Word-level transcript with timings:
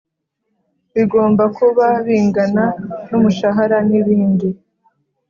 bigomba 0.95 1.43
kuba 1.57 1.85
bingana 2.05 2.65
n’umushahara 3.09 3.77
n’ibindi 3.89 4.49